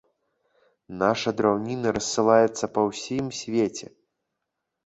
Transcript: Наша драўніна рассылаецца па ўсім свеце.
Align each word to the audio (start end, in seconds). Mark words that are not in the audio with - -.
Наша 1.01 1.33
драўніна 1.41 1.91
рассылаецца 1.97 2.65
па 2.79 2.87
ўсім 2.89 3.25
свеце. 3.41 3.87